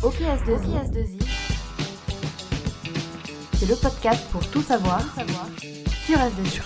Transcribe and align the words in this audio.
OKS2I, 0.00 1.18
c'est 3.54 3.68
le 3.68 3.74
podcast 3.74 4.22
pour 4.30 4.48
tout 4.48 4.62
savoir 4.62 5.02
sur 6.06 6.16
S2I. 6.16 6.62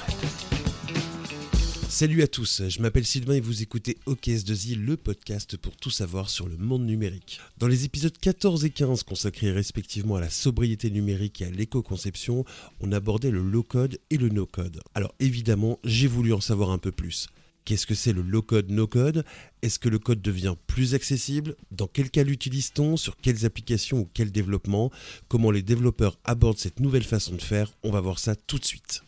Salut 1.88 2.22
à 2.22 2.26
tous, 2.26 2.60
je 2.68 2.82
m'appelle 2.82 3.06
Sylvain 3.06 3.32
et 3.32 3.40
vous 3.40 3.62
écoutez 3.62 3.96
OKS2I, 4.06 4.76
le 4.76 4.98
podcast 4.98 5.56
pour 5.56 5.76
tout 5.76 5.88
savoir 5.88 6.28
sur 6.28 6.46
le 6.46 6.58
monde 6.58 6.84
numérique. 6.84 7.40
Dans 7.56 7.68
les 7.68 7.86
épisodes 7.86 8.16
14 8.20 8.66
et 8.66 8.70
15 8.70 9.02
consacrés 9.02 9.50
respectivement 9.50 10.16
à 10.16 10.20
la 10.20 10.28
sobriété 10.28 10.90
numérique 10.90 11.40
et 11.40 11.46
à 11.46 11.50
l'éco-conception, 11.50 12.44
on 12.80 12.92
abordait 12.92 13.30
le 13.30 13.40
low-code 13.40 13.98
et 14.10 14.18
le 14.18 14.28
no-code. 14.28 14.82
Alors 14.94 15.14
évidemment, 15.20 15.78
j'ai 15.84 16.06
voulu 16.06 16.34
en 16.34 16.42
savoir 16.42 16.68
un 16.68 16.78
peu 16.78 16.92
plus. 16.92 17.28
Qu'est-ce 17.64 17.86
que 17.86 17.94
c'est 17.94 18.12
le 18.12 18.22
low-code, 18.22 18.70
no-code? 18.70 19.24
Est-ce 19.62 19.78
que 19.78 19.88
le 19.88 19.98
code 19.98 20.20
devient 20.20 20.56
plus 20.66 20.94
accessible? 20.94 21.54
Dans 21.70 21.86
quel 21.86 22.10
cas 22.10 22.24
l'utilise-t-on? 22.24 22.96
Sur 22.96 23.16
quelles 23.16 23.46
applications 23.46 24.00
ou 24.00 24.08
quel 24.12 24.32
développement? 24.32 24.90
Comment 25.28 25.52
les 25.52 25.62
développeurs 25.62 26.18
abordent 26.24 26.58
cette 26.58 26.80
nouvelle 26.80 27.04
façon 27.04 27.34
de 27.36 27.42
faire? 27.42 27.72
On 27.84 27.90
va 27.90 28.00
voir 28.00 28.18
ça 28.18 28.34
tout 28.34 28.58
de 28.58 28.64
suite. 28.64 29.02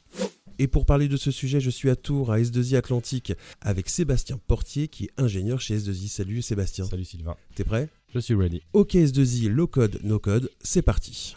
Et 0.61 0.69
pour 0.69 0.87
parler 0.87 1.09
de 1.09 1.17
ce 1.17 1.33
sujet, 1.33 1.59
je 1.59 1.71
suis 1.71 1.91
à 1.91 1.97
Tours, 1.97 2.31
à 2.31 2.39
S2I 2.39 2.77
Atlantique, 2.77 3.33
avec 3.61 3.89
Sébastien 3.89 4.39
Portier, 4.47 4.87
qui 4.87 5.07
est 5.07 5.11
ingénieur 5.17 5.61
chez 5.61 5.77
S2I. 5.77 6.07
Salut 6.07 6.43
Sébastien. 6.43 6.85
Salut 6.85 7.05
Sylvain. 7.05 7.35
T'es 7.57 7.65
prêt? 7.65 7.89
Je 8.15 8.21
suis 8.21 8.35
ready. 8.35 8.63
Ok 8.73 8.95
S2I, 8.95 9.49
low 9.49 9.67
code, 9.67 9.99
no 10.05 10.21
code, 10.21 10.49
c'est 10.63 10.83
parti. 10.83 11.35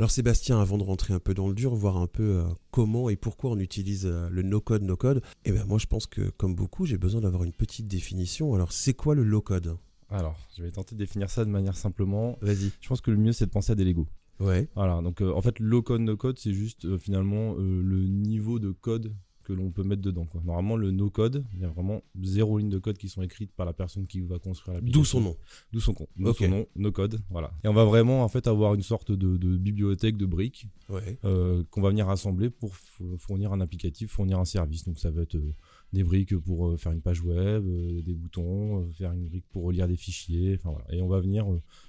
Alors 0.00 0.10
Sébastien, 0.10 0.58
avant 0.58 0.78
de 0.78 0.82
rentrer 0.82 1.12
un 1.12 1.18
peu 1.18 1.34
dans 1.34 1.46
le 1.46 1.52
dur, 1.52 1.74
voir 1.74 1.98
un 1.98 2.06
peu 2.06 2.38
euh, 2.38 2.44
comment 2.70 3.10
et 3.10 3.16
pourquoi 3.16 3.50
on 3.50 3.58
utilise 3.58 4.06
euh, 4.06 4.30
le 4.30 4.40
no-code, 4.40 4.82
no-code, 4.82 5.20
eh 5.44 5.52
bien 5.52 5.66
moi 5.66 5.76
je 5.76 5.84
pense 5.84 6.06
que 6.06 6.30
comme 6.38 6.54
beaucoup, 6.54 6.86
j'ai 6.86 6.96
besoin 6.96 7.20
d'avoir 7.20 7.44
une 7.44 7.52
petite 7.52 7.86
définition. 7.86 8.54
Alors 8.54 8.72
c'est 8.72 8.94
quoi 8.94 9.14
le 9.14 9.24
low-code? 9.24 9.76
Alors, 10.08 10.38
je 10.56 10.62
vais 10.62 10.70
tenter 10.70 10.94
de 10.94 11.00
définir 11.00 11.28
ça 11.28 11.44
de 11.44 11.50
manière 11.50 11.76
simplement. 11.76 12.38
Vas-y. 12.40 12.72
Je 12.80 12.88
pense 12.88 13.02
que 13.02 13.10
le 13.10 13.18
mieux 13.18 13.32
c'est 13.32 13.44
de 13.44 13.50
penser 13.50 13.72
à 13.72 13.74
des 13.74 13.84
Lego. 13.84 14.06
Ouais. 14.40 14.70
Voilà, 14.74 15.02
donc 15.02 15.20
euh, 15.20 15.34
en 15.34 15.42
fait, 15.42 15.58
low 15.58 15.82
code, 15.82 16.00
no 16.00 16.16
code, 16.16 16.38
c'est 16.38 16.54
juste 16.54 16.86
euh, 16.86 16.96
finalement 16.96 17.56
euh, 17.58 17.82
le 17.82 18.06
niveau 18.06 18.58
de 18.58 18.70
code 18.70 19.14
que 19.50 19.56
l'on 19.60 19.70
peut 19.70 19.82
mettre 19.82 20.02
dedans. 20.02 20.26
Quoi. 20.26 20.40
Normalement, 20.44 20.76
le 20.76 20.90
no 20.92 21.10
code, 21.10 21.44
il 21.54 21.60
y 21.60 21.64
a 21.64 21.68
vraiment 21.68 22.02
zéro 22.22 22.58
ligne 22.58 22.68
de 22.70 22.78
code 22.78 22.96
qui 22.98 23.08
sont 23.08 23.22
écrites 23.22 23.50
par 23.52 23.66
la 23.66 23.72
personne 23.72 24.06
qui 24.06 24.20
va 24.20 24.38
construire 24.38 24.74
l'application. 24.74 25.00
D'où 25.00 25.04
son 25.04 25.20
nom. 25.20 25.36
D'où 25.72 25.80
son, 25.80 25.94
son 25.94 26.48
nom, 26.48 26.66
no 26.76 26.92
code. 26.92 27.20
Voilà. 27.30 27.50
Et 27.64 27.68
on 27.68 27.72
va 27.74 27.84
vraiment 27.84 28.22
en 28.22 28.28
fait 28.28 28.46
avoir 28.46 28.74
une 28.74 28.82
sorte 28.82 29.10
de, 29.12 29.36
de 29.36 29.56
bibliothèque 29.56 30.16
de 30.16 30.26
briques 30.26 30.66
Ouais. 30.88 31.18
euh, 31.24 31.62
qu'on 31.70 31.82
va 31.82 31.90
venir 31.90 32.08
assembler 32.08 32.50
pour 32.50 32.74
fournir 33.18 33.52
un 33.52 33.60
applicatif, 33.60 34.10
fournir 34.10 34.38
un 34.40 34.44
service. 34.44 34.84
Donc 34.84 34.98
ça 34.98 35.10
va 35.10 35.22
être 35.22 35.36
euh, 35.36 35.54
des 35.92 36.02
briques 36.04 36.36
pour 36.36 36.68
euh, 36.68 36.76
faire 36.76 36.90
une 36.92 37.00
page 37.00 37.20
web, 37.22 37.64
des 37.64 38.14
boutons, 38.14 38.88
faire 38.92 39.12
une 39.12 39.28
brique 39.28 39.44
pour 39.52 39.64
relire 39.64 39.86
des 39.88 39.96
fichiers. 39.96 40.54
Enfin 40.58 40.70
voilà. 40.70 40.86
Et 40.94 41.00
on 41.00 41.08
va 41.08 41.20
venir 41.20 41.46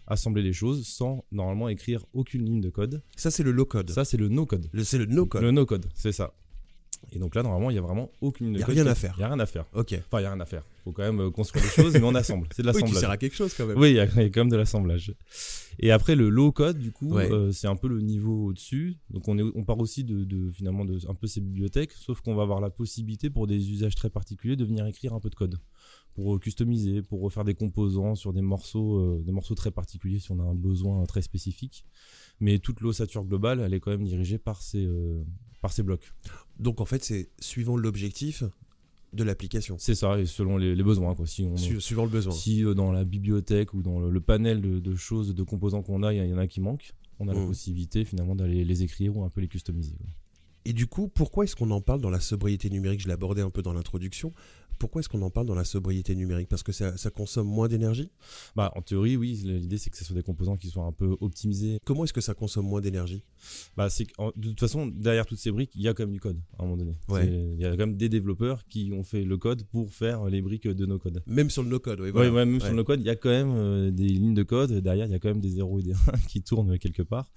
assembler 0.07 0.43
les 0.43 0.53
choses 0.53 0.85
sans 0.87 1.25
normalement 1.31 1.67
écrire 1.69 2.05
aucune 2.13 2.45
ligne 2.45 2.61
de 2.61 2.69
code. 2.69 3.01
Ça 3.15 3.31
c'est 3.31 3.43
le 3.43 3.51
low-code. 3.51 3.89
Ça 3.89 4.05
c'est 4.05 4.17
le 4.17 4.27
no 4.29 4.45
code. 4.45 4.69
Le- 4.71 4.83
C'est 4.83 4.97
le 4.97 5.05
no-code. 5.05 5.41
Le 5.41 5.51
no 5.51 5.65
code, 5.65 5.87
c'est 5.95 6.11
ça. 6.11 6.33
Et 7.13 7.19
donc 7.19 7.35
là 7.35 7.43
normalement 7.43 7.69
il 7.69 7.75
y 7.75 7.79
a 7.79 7.81
vraiment 7.81 8.09
aucune 8.21 8.47
ligne 8.47 8.55
de 8.55 8.59
Y 8.59 8.63
a 8.63 8.65
rien 8.67 8.87
à 8.87 8.95
faire. 8.95 9.13
Il 9.17 9.21
y 9.21 9.23
a 9.23 9.27
rien 9.27 9.39
à 9.39 9.45
faire. 9.45 9.65
Ok. 9.73 9.93
Enfin 10.05 10.19
il 10.19 10.23
y 10.23 10.25
a 10.25 10.31
rien 10.31 10.39
à 10.39 10.45
faire. 10.45 10.63
Faut 10.83 10.91
quand 10.91 11.03
même 11.03 11.19
euh, 11.19 11.29
construire 11.29 11.63
des 11.63 11.69
choses, 11.69 11.93
mais 11.93 12.03
on 12.03 12.15
assemble. 12.15 12.47
C'est 12.55 12.63
de 12.63 12.67
Oui, 12.71 12.73
qui 12.73 12.79
l'assemblage. 12.79 12.99
sert 13.01 13.09
à 13.11 13.17
quelque 13.17 13.35
chose 13.35 13.53
quand 13.55 13.65
même. 13.67 13.77
Oui, 13.77 13.91
il 13.91 13.95
y, 13.95 13.99
a 13.99 14.05
il 14.05 14.15
y 14.21 14.25
a 14.25 14.29
quand 14.29 14.41
même 14.41 14.49
de 14.49 14.55
l'assemblage. 14.57 15.13
Et 15.79 15.91
après 15.91 16.15
le 16.15 16.29
low 16.29 16.51
code, 16.51 16.77
du 16.79 16.91
coup, 16.91 17.13
Ouais. 17.13 17.31
euh, 17.31 17.51
c'est 17.51 17.67
un 17.67 17.75
peu 17.75 17.87
le 17.87 18.01
niveau 18.01 18.47
au-dessus. 18.47 18.97
Donc 19.09 19.27
on, 19.27 19.37
est, 19.37 19.43
on 19.55 19.63
part 19.63 19.79
aussi 19.79 20.03
de, 20.03 20.23
de 20.23 20.51
finalement 20.51 20.85
de 20.85 20.99
un 21.07 21.13
peu 21.13 21.27
ces 21.27 21.41
bibliothèques, 21.41 21.91
sauf 21.93 22.21
qu'on 22.21 22.35
va 22.35 22.43
avoir 22.43 22.61
la 22.61 22.69
possibilité 22.69 23.29
pour 23.29 23.45
des 23.47 23.71
usages 23.71 23.95
très 23.95 24.09
particuliers 24.09 24.55
de 24.55 24.65
venir 24.65 24.85
écrire 24.85 25.13
un 25.13 25.19
peu 25.19 25.29
de 25.29 25.35
code 25.35 25.57
pour 26.13 26.35
euh, 26.35 26.39
customiser, 26.39 27.01
pour 27.01 27.21
refaire 27.21 27.43
des 27.45 27.53
composants 27.53 28.15
sur 28.15 28.33
des 28.33 28.41
morceaux, 28.41 28.97
euh, 28.99 29.23
des 29.23 29.31
morceaux 29.31 29.55
très 29.55 29.71
particuliers 29.71 30.19
si 30.19 30.31
on 30.31 30.39
a 30.39 30.43
un 30.43 30.55
besoin 30.55 31.03
très 31.05 31.21
spécifique. 31.21 31.85
Mais 32.39 32.57
toute 32.59 32.81
l'ossature 32.81 33.23
globale, 33.23 33.59
elle 33.59 33.73
est 33.73 33.79
quand 33.79 33.91
même 33.91 34.03
dirigée 34.03 34.39
par 34.39 34.61
ces 34.63 34.83
euh, 34.85 35.23
par 35.61 35.71
ces 35.71 35.83
blocs. 35.83 36.11
Donc 36.59 36.81
en 36.81 36.85
fait 36.85 37.03
c'est 37.03 37.29
suivant 37.39 37.77
l'objectif 37.77 38.43
de 39.13 39.23
l'application. 39.23 39.75
C'est 39.77 39.95
ça, 39.95 40.19
et 40.19 40.25
selon 40.25 40.57
les, 40.57 40.73
les 40.73 40.83
besoins. 40.83 41.15
Quoi. 41.15 41.27
Si 41.27 41.43
on, 41.43 41.57
Su- 41.57 41.81
suivant 41.81 42.03
le 42.05 42.09
besoin. 42.09 42.31
Si 42.33 42.63
euh, 42.63 42.73
dans 42.73 42.91
la 42.93 43.03
bibliothèque 43.03 43.73
ou 43.73 43.81
dans 43.81 43.99
le, 43.99 44.09
le 44.09 44.21
panel 44.21 44.61
de, 44.61 44.79
de 44.79 44.95
choses, 44.95 45.35
de 45.35 45.43
composants 45.43 45.81
qu'on 45.83 46.01
a, 46.03 46.13
il 46.13 46.23
y, 46.25 46.29
y 46.29 46.33
en 46.33 46.37
a 46.37 46.47
qui 46.47 46.61
manquent, 46.61 46.91
on 47.19 47.27
a 47.27 47.33
la 47.33 47.41
Mm. 47.41 47.47
possibilité 47.47 48.05
finalement 48.05 48.35
d'aller 48.35 48.63
les 48.63 48.83
écrire 48.83 49.15
ou 49.17 49.23
un 49.25 49.29
peu 49.29 49.41
les 49.41 49.49
customiser. 49.49 49.95
quoi. 49.97 50.07
Et 50.63 50.73
du 50.73 50.87
coup, 50.87 51.07
pourquoi 51.09 51.43
est-ce 51.43 51.55
qu'on 51.57 51.71
en 51.71 51.81
parle 51.81 51.99
dans 52.01 52.09
la 52.11 52.19
sobriété 52.21 52.69
numérique? 52.69 53.01
Je 53.01 53.09
abordé 53.09 53.41
un 53.41 53.49
peu 53.49 53.61
dans 53.63 53.73
l'introduction. 53.73 54.31
Pourquoi 54.81 55.01
est-ce 55.01 55.09
qu'on 55.09 55.21
en 55.21 55.29
parle 55.29 55.45
dans 55.45 55.53
la 55.53 55.63
sobriété 55.63 56.15
numérique? 56.15 56.49
Parce 56.49 56.63
que 56.63 56.71
ça, 56.71 56.97
ça 56.97 57.11
consomme 57.11 57.45
moins 57.45 57.67
d'énergie? 57.67 58.09
Bah, 58.55 58.71
en 58.75 58.81
théorie, 58.81 59.15
oui, 59.15 59.39
l'idée 59.45 59.77
c'est 59.77 59.91
que 59.91 59.97
ce 59.97 60.03
soit 60.03 60.15
des 60.15 60.23
composants 60.23 60.57
qui 60.57 60.69
soient 60.69 60.85
un 60.85 60.91
peu 60.91 61.15
optimisés. 61.21 61.77
Comment 61.85 62.03
est-ce 62.03 62.13
que 62.13 62.19
ça 62.19 62.33
consomme 62.33 62.65
moins 62.65 62.81
d'énergie? 62.81 63.23
Bah, 63.77 63.91
c'est 63.91 64.07
de 64.35 64.49
toute 64.49 64.59
façon, 64.59 64.87
derrière 64.87 65.27
toutes 65.27 65.37
ces 65.37 65.51
briques, 65.51 65.69
il 65.75 65.83
y 65.83 65.87
a 65.87 65.93
quand 65.93 66.01
même 66.01 66.13
du 66.13 66.19
code 66.19 66.41
à 66.57 66.63
un 66.63 66.65
moment 66.65 66.77
donné. 66.77 66.97
Ouais. 67.09 67.27
Il 67.27 67.61
y 67.61 67.65
a 67.65 67.69
quand 67.69 67.85
même 67.85 67.95
des 67.95 68.09
développeurs 68.09 68.65
qui 68.69 68.91
ont 68.91 69.03
fait 69.03 69.23
le 69.23 69.37
code 69.37 69.65
pour 69.65 69.93
faire 69.93 70.25
les 70.25 70.41
briques 70.41 70.67
de 70.67 70.85
nos 70.87 70.97
codes. 70.97 71.21
Même 71.27 71.51
sur 71.51 71.61
le 71.61 71.69
no-code, 71.69 71.99
oui. 71.99 72.07
Ouais, 72.07 72.11
voilà. 72.13 72.33
ouais, 72.33 72.45
même 72.47 72.59
sur 72.59 72.73
le 72.73 72.83
code, 72.83 73.01
il 73.01 73.05
y 73.05 73.11
a 73.11 73.15
quand 73.15 73.29
même 73.29 73.53
euh, 73.55 73.91
des 73.91 74.07
lignes 74.07 74.33
de 74.33 74.41
code. 74.41 74.71
Derrière, 74.71 75.05
il 75.05 75.11
y 75.11 75.15
a 75.15 75.19
quand 75.19 75.29
même 75.29 75.41
des 75.41 75.49
0 75.49 75.77
et 75.77 75.83
des 75.83 75.91
1 76.11 76.17
qui 76.27 76.41
tournent 76.41 76.79
quelque 76.79 77.03
part. 77.03 77.29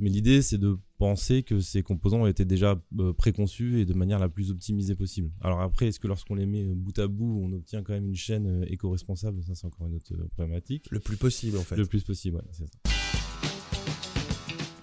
Mais 0.00 0.10
l'idée, 0.10 0.42
c'est 0.42 0.58
de 0.58 0.76
penser 0.98 1.44
que 1.44 1.60
ces 1.60 1.82
composants 1.82 2.22
ont 2.22 2.26
été 2.26 2.44
déjà 2.44 2.80
euh, 2.98 3.12
préconçus 3.12 3.80
et 3.80 3.84
de 3.84 3.94
manière 3.94 4.18
la 4.18 4.28
plus 4.28 4.50
optimisée 4.50 4.96
possible. 4.96 5.30
Alors 5.40 5.60
après, 5.60 5.86
est-ce 5.86 6.00
que 6.00 6.08
lorsqu'on 6.08 6.34
les 6.34 6.46
met 6.46 6.64
euh, 6.64 6.74
bout 6.74 6.98
à 6.98 7.06
bout, 7.06 7.40
on 7.42 7.52
obtient 7.52 7.82
quand 7.82 7.92
même 7.92 8.06
une 8.06 8.16
chaîne 8.16 8.46
euh, 8.62 8.66
éco-responsable? 8.68 9.42
Ça, 9.44 9.54
c'est 9.54 9.66
encore 9.66 9.86
une 9.86 9.94
autre 9.94 10.14
problématique. 10.32 10.88
Le 10.90 11.00
plus 11.00 11.16
possible, 11.16 11.56
en 11.56 11.62
fait. 11.62 11.76
Le 11.76 11.86
plus 11.86 12.02
possible, 12.02 12.36
ouais, 12.36 12.42
c'est 12.50 12.66
ça. 12.66 12.72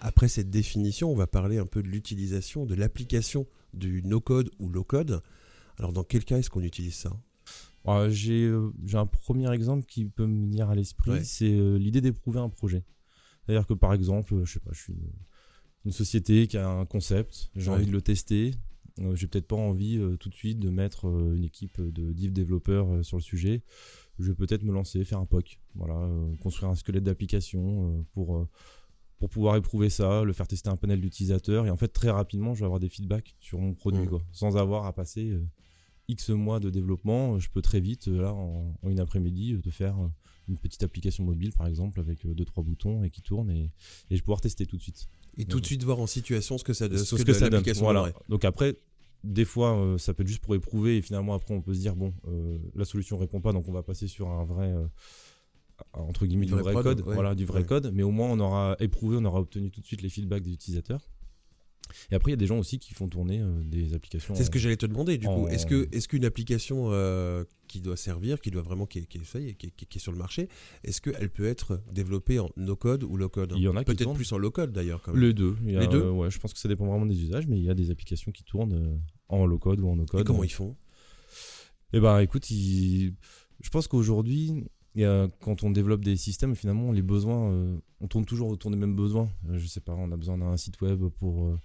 Après 0.02 0.28
cette 0.28 0.50
définition, 0.50 1.12
on 1.12 1.16
va 1.16 1.28
parler 1.28 1.58
un 1.58 1.66
peu 1.66 1.82
de 1.82 1.88
l'utilisation, 1.88 2.66
de 2.66 2.76
l'application 2.76 3.48
du 3.74 4.02
no-code 4.04 4.52
ou 4.60 4.70
low-code. 4.70 5.22
Alors, 5.78 5.94
dans 5.94 6.04
quel 6.04 6.24
cas 6.24 6.38
est-ce 6.38 6.50
qu'on 6.50 6.62
utilise 6.64 6.94
ça? 6.96 7.12
Alors, 7.86 8.10
J'ai 8.10 8.44
euh, 8.46 8.72
un 8.94 9.06
premier 9.06 9.52
exemple 9.54 9.86
qui 9.86 10.06
peut 10.06 10.28
me 10.28 10.46
venir 10.46 10.70
à 10.70 10.76
l'esprit, 10.76 11.12
Ouais. 11.12 11.24
c'est 11.24 11.52
euh, 11.52 11.78
l'idée 11.78 12.02
d'éprouver 12.02 12.40
un 12.40 12.50
projet. 12.50 12.84
C'est-à-dire 13.46 13.68
que 13.68 13.74
par 13.74 13.94
exemple, 13.94 14.42
je 14.44 14.54
sais 14.54 14.60
pas, 14.60 14.72
je 14.74 14.82
suis 14.82 14.96
une, 15.86 15.92
société 15.92 16.48
qui 16.48 16.58
a 16.58 16.68
un 16.70 16.86
concept, 16.86 17.50
j'ai 17.56 17.70
Ouais. 17.70 17.78
envie 17.78 17.86
de 17.86 17.92
le 17.92 18.02
tester. 18.02 18.52
Euh, 19.00 19.16
j'ai 19.16 19.28
peut-être 19.28 19.48
pas 19.48 19.56
envie 19.58 19.98
euh, 19.98 20.16
tout 20.16 20.30
de 20.30 20.34
suite 20.34 20.58
de 20.60 20.70
mettre 20.70 21.08
euh, 21.08 21.36
une 21.36 21.44
équipe 21.44 21.82
de 21.82 22.14
div 22.14 22.32
développeurs 22.32 22.88
euh, 22.94 23.04
sur 23.04 23.18
le 23.18 23.22
sujet. 23.22 23.62
Je 24.20 24.28
vais 24.30 24.36
peut-être 24.36 24.64
me 24.64 24.72
lancer, 24.72 25.04
faire 25.04 25.20
un 25.20 25.26
POC, 25.26 25.60
voilà, 25.76 26.10
construire 26.40 26.70
un 26.72 26.76
squelette 26.76 27.04
d'application 27.04 28.06
pour 28.14 28.48
pour 29.18 29.30
pouvoir 29.30 29.56
éprouver 29.58 29.90
ça, 29.90 30.24
le 30.24 30.32
faire 30.34 30.48
tester 30.48 30.70
un 30.70 30.78
panel 30.78 31.02
d'utilisateurs 31.02 31.66
et 31.66 31.70
en 31.70 31.76
fait 31.78 31.88
très 31.90 32.10
rapidement 32.10 32.54
je 32.54 32.60
vais 32.62 32.66
avoir 32.66 32.80
des 32.80 32.88
feedbacks 32.90 33.36
sur 33.42 33.60
mon 33.60 33.74
produit 33.74 34.02
Mhm. 34.04 34.08
quoi, 34.10 34.22
sans 34.32 34.56
avoir 34.56 34.86
à 34.86 34.94
passer 34.94 35.38
X 36.08 36.30
mois 36.30 36.60
de 36.62 36.70
développement, 36.70 37.40
je 37.40 37.50
peux 37.50 37.62
très 37.62 37.80
vite, 37.82 38.08
là, 38.08 38.34
en, 38.34 38.74
en 38.82 38.90
une 38.90 39.00
après-midi, 39.00 39.60
te 39.62 39.70
faire 39.72 39.98
une 40.48 40.58
petite 40.58 40.84
application 40.84 41.24
mobile, 41.26 41.52
par 41.54 41.66
exemple, 41.68 42.00
avec 42.00 42.26
deux 42.28 42.46
trois 42.46 42.64
boutons 42.64 43.04
et 43.04 43.10
qui 43.10 43.22
tourne, 43.22 43.50
et, 43.50 43.64
et 43.64 43.72
je 44.12 44.16
vais 44.16 44.22
pouvoir 44.22 44.40
tester 44.42 44.66
tout 44.66 44.78
de 44.78 44.82
suite. 44.82 45.08
Et 45.38 45.46
tout 45.46 45.60
de 45.60 45.66
suite 45.66 45.84
voir 45.84 46.00
en 46.00 46.08
situation 46.08 46.58
ce 46.58 46.64
que 46.64 46.74
ça, 46.74 46.88
Ce, 46.90 46.98
ce 47.04 47.16
que, 47.16 47.24
que, 47.24 47.34
ça 47.34 47.50
donne. 47.50 47.64
Voilà. 47.78 48.12
Donc 48.30 48.46
après, 48.46 48.78
des 49.24 49.46
fois, 49.46 49.78
euh, 49.78 49.98
ça 49.98 50.14
peut 50.14 50.24
être 50.24 50.30
juste 50.30 50.42
pour 50.44 50.56
éprouver, 50.56 50.98
et 50.98 51.02
finalement, 51.02 51.34
après, 51.34 51.54
on 51.54 51.62
peut 51.62 51.74
se 51.74 51.80
dire, 51.80 51.96
bon, 51.96 52.14
euh, 52.28 52.58
la 52.76 52.86
solution 52.86 53.18
répond 53.18 53.42
pas, 53.42 53.54
donc 53.54 53.68
on 53.68 53.72
va 53.72 53.84
passer 53.84 54.08
sur 54.08 54.30
un 54.30 54.46
vrai, 54.46 54.68
euh, 54.72 54.86
entre 55.94 56.26
guillemets, 56.26 56.46
Du 56.46 56.54
du 56.54 56.60
vrai 56.60 56.74
code, 56.74 57.02
ouais. 57.02 57.14
voilà, 57.16 57.36
du 57.36 57.46
vrai 57.46 57.62
Ouais. 57.62 57.66
code, 57.66 57.92
mais 57.94 58.04
au 58.04 58.12
moins, 58.12 58.30
on 58.30 58.40
aura 58.40 58.76
éprouvé, 58.80 59.18
on 59.20 59.26
aura 59.26 59.40
obtenu 59.42 59.72
tout 59.72 59.82
de 59.82 59.86
suite 59.86 60.02
les 60.02 60.10
feedbacks 60.10 60.44
des 60.44 60.54
utilisateurs. 60.54 61.02
Et 62.12 62.16
après, 62.16 62.32
il 62.32 62.34
y 62.34 62.36
a 62.36 62.38
des 62.38 62.48
gens 62.48 62.58
aussi 62.60 62.80
qui 62.80 62.94
font 62.94 63.08
tourner 63.08 63.42
euh, 63.42 63.64
des 63.64 63.94
applications. 63.94 64.36
C'est 64.36 64.44
ce 64.44 64.50
que 64.50 64.60
j'allais 64.60 64.78
te 64.78 64.86
demander 64.86 65.18
du 65.18 65.28
coup. 65.28 65.48
Est-ce 65.48 65.66
que 65.66 65.88
est-ce 65.92 66.08
qu'une 66.08 66.26
application 66.26 66.90
euh, 66.92 67.44
qui 67.68 67.82
doit 67.82 67.98
servir, 67.98 68.40
qui 68.42 68.52
doit 68.52 68.62
vraiment 68.62 68.86
qui 68.86 69.00
est, 69.00 69.06
qui 69.06 69.18
est- 69.18 69.24
ça 69.24 69.40
y 69.40 69.50
est, 69.50 69.54
qui 69.56 69.68
est- 69.68 69.82
est- 69.82 69.96
est 69.96 70.00
sur 70.00 70.12
le 70.12 70.18
marché, 70.18 70.50
est-ce 70.84 71.02
qu'elle 71.02 71.30
peut 71.30 71.46
être 71.46 71.82
développée 71.92 72.40
en 72.40 72.50
no 72.58 72.76
code 72.76 73.04
ou 73.04 73.18
low 73.18 73.30
code 73.30 73.54
Il 73.56 73.62
y 73.64 73.68
en 73.68 73.76
a 73.76 73.84
Peut-être 73.84 74.14
plus 74.14 74.32
en 74.34 74.38
low 74.38 74.52
code 74.52 74.72
d'ailleurs. 74.72 75.02
Les 75.16 75.34
deux. 75.34 75.56
Il 75.66 75.72
y 75.72 75.78
a, 75.78 75.82
Les 75.82 75.88
deux 75.88 76.02
euh, 76.04 76.12
ouais, 76.12 76.30
je 76.32 76.40
pense 76.40 76.54
que 76.54 76.60
ça 76.60 76.68
dépend 76.70 76.86
vraiment 76.86 77.06
des 77.06 77.22
usages, 77.22 77.48
mais 77.48 77.58
il 77.58 77.64
y 77.64 77.70
a 77.70 77.74
des 77.76 77.92
applications 77.92 78.32
qui 78.32 78.44
tournent 78.44 79.00
en 79.30 79.46
low 79.46 79.58
code 79.60 79.80
ou 79.80 79.88
en 79.90 79.96
no 79.96 80.04
Et 80.04 80.08
code. 80.08 80.26
comment 80.26 80.44
ils 80.44 80.52
font? 80.52 80.76
Eh 81.94 82.00
ben, 82.00 82.20
écoute, 82.20 82.46
je 82.50 83.70
pense 83.72 83.88
qu'aujourd'hui, 83.88 84.66
y 85.02 85.06
a- 85.06 85.30
quand 85.42 85.64
on 85.64 85.72
développe 85.72 86.04
des 86.04 86.16
systèmes, 86.18 86.56
finalement, 86.56 86.92
les 86.92 87.02
besoins, 87.02 87.52
euh, 87.52 87.78
on 88.02 88.08
tourne 88.08 88.26
toujours 88.26 88.50
autour 88.50 88.72
des 88.72 88.78
mêmes 88.78 88.96
besoins. 88.96 89.28
Euh, 89.50 89.58
je 89.58 89.68
sais 89.68 89.82
pas, 89.82 89.94
on 89.94 90.12
a 90.12 90.18
besoin 90.18 90.38
d'un 90.38 90.56
site 90.58 90.80
web 90.82 91.04
pour 91.20 91.46
euh, 91.46 91.58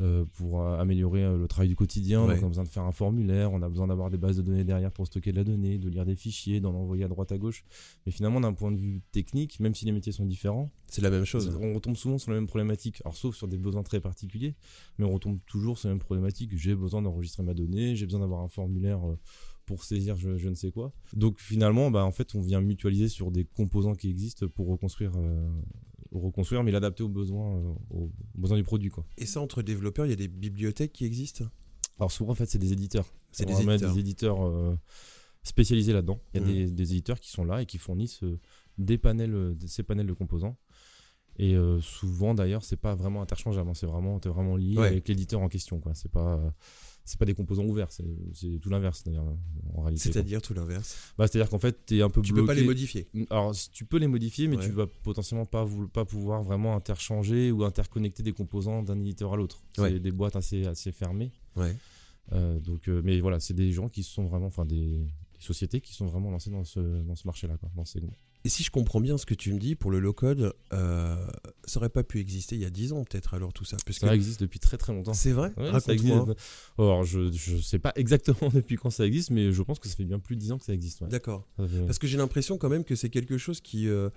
euh, 0.00 0.24
pour 0.34 0.62
euh, 0.62 0.78
améliorer 0.78 1.24
euh, 1.24 1.36
le 1.36 1.48
travail 1.48 1.68
du 1.68 1.74
quotidien. 1.74 2.24
Ouais. 2.24 2.34
Donc, 2.34 2.44
on 2.44 2.46
a 2.46 2.48
besoin 2.50 2.62
de 2.62 2.68
faire 2.68 2.84
un 2.84 2.92
formulaire, 2.92 3.52
on 3.52 3.62
a 3.62 3.68
besoin 3.68 3.88
d'avoir 3.88 4.10
des 4.10 4.16
bases 4.16 4.36
de 4.36 4.42
données 4.42 4.62
derrière 4.62 4.92
pour 4.92 5.08
stocker 5.08 5.32
de 5.32 5.38
la 5.38 5.42
donnée, 5.42 5.76
de 5.76 5.88
lire 5.88 6.04
des 6.06 6.14
fichiers, 6.14 6.60
d'en 6.60 6.72
envoyer 6.72 7.02
à 7.02 7.08
droite 7.08 7.32
à 7.32 7.36
gauche. 7.38 7.64
Mais 8.06 8.12
finalement, 8.12 8.40
d'un 8.40 8.52
point 8.52 8.70
de 8.70 8.76
vue 8.78 9.00
technique, 9.10 9.58
même 9.58 9.74
si 9.74 9.86
les 9.86 9.90
métiers 9.90 10.12
sont 10.12 10.24
différents, 10.24 10.70
C'est 10.88 11.02
la 11.02 11.10
même 11.10 11.24
chose. 11.24 11.52
on 11.60 11.74
retombe 11.74 11.96
souvent 11.96 12.16
sur 12.18 12.30
la 12.30 12.36
même 12.36 12.46
problématique. 12.46 13.00
Alors, 13.04 13.16
sauf 13.16 13.34
sur 13.34 13.48
des 13.48 13.58
besoins 13.58 13.82
très 13.82 13.98
particuliers, 13.98 14.54
mais 14.98 15.04
on 15.04 15.12
retombe 15.12 15.40
toujours 15.46 15.78
sur 15.78 15.88
la 15.88 15.94
même 15.94 16.00
problématique. 16.00 16.56
J'ai 16.56 16.76
besoin 16.76 17.02
d'enregistrer 17.02 17.42
ma 17.42 17.54
donnée, 17.54 17.96
j'ai 17.96 18.06
besoin 18.06 18.20
d'avoir 18.20 18.42
un 18.42 18.48
formulaire 18.48 19.00
euh, 19.04 19.18
pour 19.68 19.84
saisir 19.84 20.16
je, 20.16 20.36
je 20.38 20.48
ne 20.48 20.54
sais 20.54 20.70
quoi. 20.72 20.92
Donc 21.12 21.38
finalement, 21.38 21.90
bah, 21.90 22.04
en 22.04 22.12
fait, 22.12 22.34
on 22.34 22.40
vient 22.40 22.60
mutualiser 22.60 23.08
sur 23.08 23.30
des 23.30 23.44
composants 23.44 23.94
qui 23.94 24.08
existent 24.10 24.48
pour 24.48 24.66
reconstruire, 24.66 25.12
euh, 25.16 25.48
reconstruire 26.10 26.62
mais 26.64 26.72
l'adapter 26.72 27.02
aux 27.02 27.08
besoins, 27.20 27.56
euh, 27.58 27.74
aux 27.90 28.10
besoins 28.34 28.56
du 28.56 28.64
produit. 28.64 28.88
Quoi. 28.90 29.04
Et 29.18 29.26
ça, 29.26 29.40
entre 29.40 29.62
développeurs, 29.62 30.06
il 30.06 30.10
y 30.10 30.12
a 30.12 30.16
des 30.16 30.28
bibliothèques 30.28 30.92
qui 30.92 31.04
existent? 31.04 31.44
Alors 31.98 32.10
souvent, 32.10 32.32
en 32.32 32.34
fait, 32.34 32.46
c'est 32.46 32.58
des 32.58 32.72
éditeurs. 32.72 33.06
C'est 33.30 33.44
des 33.44 33.52
éditeurs. 33.60 33.92
des 33.94 34.00
éditeurs 34.00 34.42
euh, 34.46 34.74
spécialisés 35.42 35.92
là-dedans. 35.92 36.20
Il 36.32 36.40
y 36.40 36.42
a 36.42 36.46
Mhm. 36.46 36.52
des, 36.54 36.70
des 36.72 36.92
éditeurs 36.92 37.20
qui 37.20 37.30
sont 37.30 37.44
là 37.44 37.60
et 37.62 37.66
qui 37.66 37.78
fournissent 37.78 38.24
des 38.78 38.98
panels, 38.98 39.54
ces 39.66 39.82
panels 39.82 40.06
de 40.06 40.12
composants. 40.14 40.56
Et 41.40 41.54
euh, 41.54 41.80
souvent, 41.80 42.34
d'ailleurs, 42.34 42.64
c'est 42.64 42.76
pas 42.76 42.94
vraiment 42.96 43.22
interchangeable. 43.22 43.68
hein. 43.70 43.74
C'est 43.74 43.86
vraiment, 43.86 44.18
t'es 44.18 44.28
vraiment 44.28 44.56
lié 44.56 44.76
Ouais. 44.76 44.88
avec 44.88 45.06
l'éditeur 45.08 45.40
en 45.40 45.48
question. 45.48 45.78
Quoi. 45.80 45.94
C'est 45.94 46.10
pas, 46.10 46.40
c'est 47.08 47.18
pas 47.18 47.24
des 47.24 47.34
composants 47.34 47.64
ouverts. 47.64 47.90
C'est, 47.90 48.04
tout 48.60 48.70
l'inverse, 48.70 49.02
d'ailleurs, 49.04 49.24
en 49.74 49.82
réalité. 49.82 50.04
quoi. 50.04 50.12
C'est-à-dire 50.12 50.42
tout 50.42 50.54
l'inverse. 50.54 51.12
Bah, 51.16 51.26
c'est-à-dire 51.26 51.48
qu'en 51.50 51.58
fait, 51.58 51.86
t'es 51.86 52.02
un 52.02 52.10
peu 52.10 52.20
Tu 52.22 52.32
bloqué. 52.32 52.42
peux 52.46 52.54
pas 52.54 52.60
les 52.60 52.66
modifier. 52.66 53.08
Alors, 53.30 53.54
tu 53.72 53.84
peux 53.84 53.96
les 53.98 54.06
modifier, 54.06 54.46
mais 54.48 54.56
Ouais. 54.56 54.64
tu 54.66 54.72
vas 54.72 54.86
potentiellement 54.86 55.46
pas, 55.46 55.66
pas 55.92 56.04
pouvoir 56.04 56.42
vraiment 56.42 56.76
interchanger 56.76 57.50
ou 57.50 57.64
interconnecter 57.64 58.22
des 58.22 58.32
composants 58.32 58.82
d'un 58.82 58.98
éditeur 59.00 59.32
à 59.32 59.36
l'autre. 59.36 59.62
Ouais. 59.78 59.90
C'est 59.90 60.00
des 60.00 60.12
boîtes 60.12 60.36
assez, 60.36 60.66
assez 60.66 60.92
fermées. 60.92 61.32
Ouais. 61.56 61.74
Euh, 62.32 62.60
donc, 62.60 62.88
euh, 62.88 63.00
mais 63.04 63.20
voilà, 63.20 63.40
c'est 63.40 63.54
des 63.54 63.72
gens 63.72 63.88
qui 63.88 64.02
sont 64.02 64.24
vraiment, 64.26 64.46
enfin 64.46 64.66
des, 64.66 64.98
des 64.98 65.40
sociétés 65.40 65.80
qui 65.80 65.94
sont 65.94 66.06
vraiment 66.06 66.30
lancées 66.30 66.50
dans 66.50 66.64
ce, 66.64 67.02
dans 67.02 67.14
ce 67.16 67.26
marché-là, 67.26 67.56
dans 67.74 67.84
ce 67.86 67.92
segment. 67.94 68.12
Et 68.44 68.48
si 68.48 68.62
je 68.62 68.70
comprends 68.70 69.00
bien 69.00 69.18
ce 69.18 69.26
que 69.26 69.34
tu 69.34 69.52
me 69.52 69.58
dis, 69.58 69.74
pour 69.74 69.90
le 69.90 69.98
low-code, 69.98 70.54
euh, 70.72 71.26
ça 71.64 71.80
aurait 71.80 71.88
pas 71.88 72.04
pu 72.04 72.20
exister 72.20 72.54
il 72.54 72.62
y 72.62 72.64
a 72.64 72.70
10 72.70 72.92
ans 72.92 73.04
peut-être 73.04 73.34
alors 73.34 73.52
tout 73.52 73.64
ça. 73.64 73.76
Parce 73.84 73.98
que 73.98 74.06
Ça 74.06 74.14
existe 74.14 74.40
depuis 74.40 74.60
très 74.60 74.76
très 74.78 74.92
longtemps. 74.92 75.12
c'est 75.12 75.32
vrai? 75.32 75.48
Ouais, 75.56 75.66
ça 75.66 75.72
Raconte-moi. 75.72 76.22
existe. 76.28 76.40
Alors, 76.78 77.04
je, 77.04 77.32
je 77.32 77.56
sais 77.58 77.78
pas 77.80 77.92
exactement 77.96 78.48
depuis 78.54 78.76
quand 78.76 78.90
ça 78.90 79.04
existe, 79.06 79.30
mais 79.30 79.52
je 79.52 79.62
pense 79.62 79.78
que 79.80 79.88
ça 79.88 79.96
fait 79.96 80.04
bien 80.04 80.18
plus 80.20 80.36
de 80.36 80.40
10 80.40 80.52
ans 80.52 80.58
que 80.58 80.64
ça 80.64 80.72
existe. 80.72 81.00
ouais. 81.00 81.08
D'accord. 81.08 81.46
Fait- 81.58 81.84
Parce 81.86 81.98
que 81.98 82.06
j'ai 82.06 82.16
l'impression 82.16 82.58
quand 82.58 82.68
même 82.68 82.84
que 82.84 82.94
c'est 82.94 83.10
quelque 83.10 83.38
chose 83.38 83.60
qui, 83.60 83.88
euh, 83.88 84.08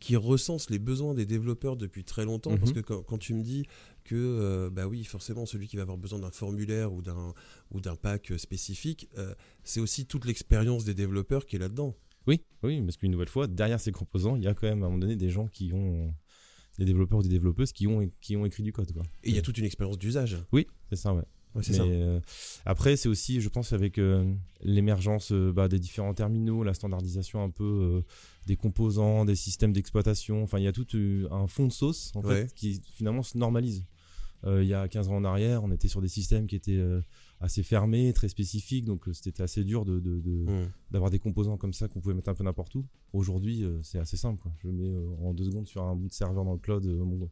qui 0.00 0.16
recense 0.16 0.70
les 0.70 0.78
besoins 0.78 1.12
des 1.12 1.26
développeurs 1.26 1.76
depuis 1.76 2.04
très 2.04 2.24
longtemps. 2.24 2.56
Parce 2.56 2.70
Mhm. 2.70 2.76
que 2.76 2.80
quand, 2.80 3.02
quand 3.02 3.18
tu 3.18 3.34
me 3.34 3.42
dis 3.42 3.64
que, 4.04 4.14
euh, 4.16 4.70
bah 4.70 4.86
oui, 4.86 5.04
forcément, 5.04 5.44
celui 5.44 5.68
qui 5.68 5.76
va 5.76 5.82
avoir 5.82 5.98
besoin 5.98 6.18
d'un 6.20 6.30
formulaire 6.30 6.92
ou 6.92 7.02
d'un, 7.02 7.34
ou 7.70 7.80
d'un 7.80 7.96
pack 7.96 8.32
spécifique, 8.38 9.08
c'est 9.62 9.80
aussi 9.80 10.06
toute 10.06 10.24
l'expérience 10.24 10.84
des 10.84 10.94
développeurs 10.94 11.44
qui 11.46 11.56
est 11.56 11.58
là-dedans. 11.58 11.94
Oui, 12.26 12.42
oui, 12.62 12.82
parce 12.82 12.96
qu'une 12.96 13.12
nouvelle 13.12 13.28
fois, 13.28 13.46
derrière 13.46 13.80
ces 13.80 13.92
composants, 13.92 14.36
il 14.36 14.42
y 14.42 14.46
a 14.46 14.54
quand 14.54 14.66
même 14.66 14.82
à 14.82 14.86
un 14.86 14.88
moment 14.88 14.98
donné 15.00 15.16
des 15.16 15.30
gens 15.30 15.46
qui 15.46 15.72
ont, 15.72 16.12
des 16.78 16.84
développeurs 16.84 17.20
ou 17.20 17.22
des 17.22 17.28
développeuses 17.28 17.72
qui 17.72 17.86
ont, 17.86 18.10
qui 18.20 18.36
ont 18.36 18.44
écrit 18.44 18.62
du 18.62 18.72
code. 18.72 18.92
Quoi. 18.92 19.02
Et 19.24 19.30
il 19.30 19.34
y 19.34 19.38
a 19.38 19.42
toute 19.42 19.58
une 19.58 19.64
expérience 19.64 19.98
d'usage. 19.98 20.36
Oui, 20.52 20.66
c'est 20.90 20.96
ça, 20.96 21.14
ouais. 21.14 21.22
Ouais, 21.54 21.62
c'est 21.62 21.72
Mais 21.72 21.78
ça. 21.78 21.84
euh, 21.84 22.20
après, 22.66 22.96
c'est 22.96 23.08
aussi, 23.08 23.40
je 23.40 23.48
pense, 23.48 23.72
avec 23.72 23.96
euh, 23.98 24.30
l'émergence 24.60 25.32
euh, 25.32 25.50
bah, 25.50 25.66
des 25.68 25.78
différents 25.78 26.12
terminaux, 26.12 26.62
la 26.62 26.74
standardisation 26.74 27.42
un 27.42 27.48
peu 27.50 28.02
des 28.44 28.56
composants, 28.56 29.24
des 29.24 29.34
systèmes 29.34 29.72
d'exploitation. 29.72 30.42
Enfin, 30.42 30.58
il 30.58 30.64
y 30.64 30.68
a 30.68 30.72
tout 30.72 30.86
un 31.30 31.46
fond 31.46 31.66
de 31.66 31.72
sauce 31.72 32.12
en 32.14 32.22
Ouais. 32.22 32.42
fait, 32.46 32.54
qui 32.54 32.82
finalement 32.92 33.22
se 33.22 33.38
normalise. 33.38 33.86
Euh, 34.44 34.62
il 34.62 34.68
y 34.68 34.74
a 34.74 34.86
15 34.88 35.08
ans 35.08 35.16
en 35.16 35.24
arrière, 35.24 35.64
on 35.64 35.72
était 35.72 35.88
sur 35.88 36.00
des 36.00 36.08
systèmes 36.08 36.46
qui 36.46 36.54
étaient 36.56 36.76
euh, 36.76 37.00
assez 37.40 37.62
fermés, 37.64 38.12
très 38.12 38.28
spécifiques, 38.28 38.84
donc 38.84 39.08
euh, 39.08 39.12
c'était 39.12 39.42
assez 39.42 39.64
dur 39.64 39.84
de, 39.84 39.98
de- 39.98 40.20
de- 40.20 40.44
Mhm. 40.50 40.70
d'avoir 40.92 41.10
des 41.10 41.18
composants 41.18 41.56
comme 41.56 41.72
ça 41.72 41.88
qu'on 41.88 42.00
pouvait 42.00 42.14
mettre 42.14 42.28
un 42.28 42.34
peu 42.34 42.44
n'importe 42.44 42.74
où. 42.76 42.86
Aujourd'hui, 43.12 43.64
c'est 43.82 43.98
assez 43.98 44.16
simple. 44.16 44.40
quoi. 44.42 44.52
Je 44.62 44.68
mets 44.68 44.94
en 45.22 45.34
deux 45.34 45.44
secondes 45.44 45.66
sur 45.66 45.82
un 45.82 45.94
bout 45.96 46.08
de 46.08 46.12
serveur 46.12 46.44
dans 46.44 46.52
le 46.52 46.58
cloud 46.58 46.84
mon, 46.86 47.28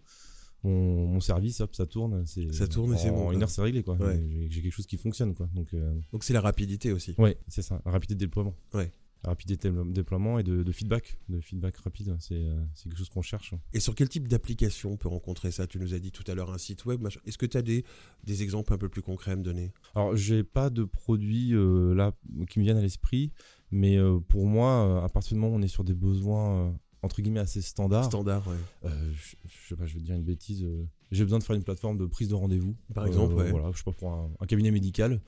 mon, 0.65 1.07
mon 1.07 1.21
service, 1.21 1.61
hop, 1.61 1.75
ça 1.75 1.87
tourne. 1.87 2.25
Ça 2.27 2.67
tourne 2.67 2.95
et 2.95 2.99
c'est 2.99 3.11
bon, 3.11 3.29
En 3.29 3.33
une 3.33 3.43
heure, 3.43 3.51
c'est 3.51 3.63
réglé. 3.63 3.83
Quoi. 3.85 3.97
Ouais. 3.97 4.21
J'ai, 4.49 4.63
quelque 4.63 4.73
chose 4.73 4.87
qui 4.87 4.97
fonctionne. 4.97 5.35
Quoi. 5.35 5.49
Donc, 5.55 5.73
euh, 5.75 5.95
Donc 6.13 6.25
c'est 6.25 6.33
la 6.33 6.41
rapidité 6.41 6.93
aussi. 6.93 7.15
ouais, 7.19 7.37
c'est 7.47 7.63
ça. 7.63 7.81
La 7.85 7.93
rapidité 7.93 8.15
de 8.15 8.21
déploiement. 8.21 8.55
Ouais. 8.75 8.91
La 9.27 9.33
rapidité 9.33 9.73
de 9.73 9.83
déploiement 9.93 10.39
et 10.39 10.45
de, 10.45 10.63
de 10.63 10.73
feedback. 10.73 11.19
De 11.29 11.41
feedback 11.41 11.77
rapide, 11.79 12.17
c'est, 12.21 12.37
euh, 12.37 12.65
c'est 12.75 12.85
quelque 12.85 12.99
chose 12.99 13.09
qu'on 13.09 13.23
cherche. 13.23 13.55
Et 13.73 13.81
sur 13.81 13.97
quel 13.97 14.09
type 14.09 14.29
d'application 14.29 14.93
on 14.93 14.97
peut 14.97 15.09
rencontrer 15.09 15.51
ça? 15.51 15.67
Tu 15.67 15.81
nous 15.81 15.95
as 15.95 15.99
dit 15.99 16.13
tout 16.13 16.23
à 16.29 16.37
l'heure 16.37 16.53
un 16.53 16.59
site 16.59 16.85
web. 16.85 17.05
Est-ce 17.27 17.37
que 17.37 17.47
tu 17.47 17.57
as 17.57 17.63
des, 17.63 17.85
des 18.23 18.45
exemples 18.45 18.73
un 18.73 18.79
peu 18.79 18.89
plus 18.89 19.03
concrets 19.03 19.33
à 19.33 19.37
me 19.37 19.43
donner? 19.43 19.73
Alors, 19.97 20.15
j'ai 20.15 20.45
pas 20.45 20.71
de 20.71 20.85
produits 20.85 21.55
euh, 21.55 21.93
là 21.93 22.13
qui 22.49 22.61
me 22.61 22.65
viennent 22.65 22.77
à 22.77 22.83
l'esprit, 22.83 23.33
mais 23.73 23.97
euh, 23.97 24.21
pour 24.21 24.47
moi, 24.47 25.03
à 25.05 25.09
partir 25.09 25.35
du 25.35 25.41
moment 25.41 25.57
où 25.57 25.59
on 25.59 25.63
est 25.63 25.67
sur 25.67 25.83
des 25.83 25.95
besoins 25.95 26.79
entre 27.07 27.23
guillemets 27.23 27.41
assez 27.41 27.63
standards, 27.63 28.05
Standard, 28.05 28.47
ouais. 28.47 28.55
Euh, 28.85 29.13
je, 29.15 29.37
je 29.49 29.69
sais 29.69 29.77
pas, 29.77 29.87
je 29.87 29.95
vais 29.95 30.01
te 30.01 30.05
dire 30.05 30.15
une 30.15 30.23
bêtise. 30.25 30.63
euh, 30.63 30.85
j'ai 31.11 31.23
besoin 31.25 31.39
de 31.39 31.45
faire 31.45 31.57
une 31.57 31.63
plateforme 31.63 31.97
de 31.99 32.05
prise 32.05 32.29
de 32.29 32.35
rendez-vous. 32.35 32.77
Par 32.93 33.07
exemple, 33.07 33.35
ouais. 33.35 33.51
Voilà, 33.51 33.71
je 33.73 33.79
sais 33.79 33.85
pas, 33.85 33.93
pour 33.93 34.11
un, 34.13 34.29
un 34.41 34.47
cabinet 34.47 34.71
médical. 34.73 35.23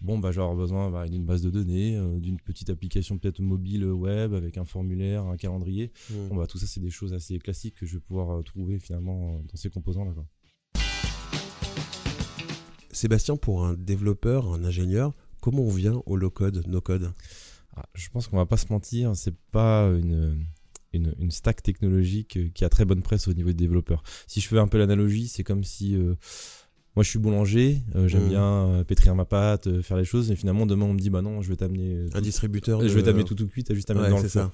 Bon, 0.00 0.18
bah, 0.18 0.28
avoir 0.28 0.54
besoin 0.54 0.90
bah, 0.90 1.08
d'une 1.08 1.24
base 1.24 1.42
de 1.42 1.50
données, 1.50 1.96
euh, 1.96 2.18
d'une 2.20 2.38
petite 2.38 2.70
application 2.70 3.18
peut-être 3.18 3.40
mobile 3.40 3.82
euh, 3.82 3.92
web 3.92 4.32
avec 4.32 4.56
un 4.58 4.64
formulaire, 4.64 5.24
un 5.24 5.36
calendrier. 5.36 5.92
Bon, 6.10 6.36
bah, 6.36 6.46
tout 6.46 6.58
ça, 6.58 6.66
c'est 6.66 6.80
des 6.80 6.90
choses 6.90 7.12
assez 7.12 7.38
classiques 7.38 7.74
que 7.74 7.84
je 7.86 7.94
vais 7.94 8.00
pouvoir 8.00 8.30
euh, 8.30 8.42
trouver 8.42 8.78
finalement 8.78 9.34
euh, 9.34 9.38
dans 9.50 9.56
ces 9.56 9.70
composants-là. 9.70 10.12
quoi. 10.12 10.26
Sébastien, 12.92 13.36
pour 13.36 13.64
un 13.66 13.74
développeur, 13.74 14.52
un 14.54 14.64
ingénieur, 14.64 15.14
comment 15.40 15.62
on 15.62 15.70
vient 15.70 16.00
au 16.06 16.16
low-code, 16.16 16.64
no-code? 16.68 17.12
Ah, 17.76 17.86
je 17.94 18.08
pense 18.08 18.28
qu'on 18.28 18.36
va 18.36 18.46
pas 18.46 18.56
se 18.56 18.72
mentir, 18.72 19.16
c'est 19.16 19.34
pas 19.50 19.88
une, 19.88 20.46
une, 20.94 21.14
une 21.18 21.30
stack 21.30 21.62
technologique 21.62 22.36
euh, 22.36 22.48
qui 22.54 22.64
a 22.64 22.68
très 22.68 22.84
bonne 22.84 23.02
presse 23.02 23.28
au 23.28 23.32
niveau 23.34 23.48
des 23.48 23.54
développeurs. 23.54 24.02
Si 24.26 24.40
je 24.40 24.48
fais 24.48 24.58
un 24.58 24.68
peu 24.68 24.78
l'analogie, 24.78 25.28
c'est 25.28 25.44
comme 25.44 25.64
si 25.64 25.94
euh, 25.96 26.14
moi 26.96 27.02
je 27.02 27.08
suis 27.10 27.18
boulanger, 27.18 27.82
euh, 27.96 28.06
j'aime 28.08 28.22
Mhm. 28.24 28.28
bien 28.28 28.84
pétrir 28.86 29.14
ma 29.14 29.24
pâte, 29.24 29.80
faire 29.82 29.96
les 29.96 30.04
choses, 30.04 30.30
et 30.30 30.36
finalement 30.36 30.64
demain 30.66 30.86
on 30.86 30.92
me 30.94 30.98
dit 30.98 31.10
bah 31.10 31.22
non, 31.22 31.42
je 31.42 31.48
vais 31.48 31.56
t'amener 31.56 32.06
Un 32.14 32.20
distributeur 32.20 32.80
je 32.80 32.86
de- 32.86 32.92
vais 32.92 33.02
t'amener 33.02 33.24
tout 33.24 33.34
tout 33.34 33.48
cuit, 33.48 33.64
t'as 33.64 33.74
juste 33.74 33.90
à 33.90 33.94
mettre 33.94 34.06
Ouais, 34.06 34.10
dans 34.12 34.22
le 34.22 34.28
ça. 34.28 34.52